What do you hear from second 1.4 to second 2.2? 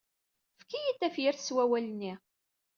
s wawal-nni.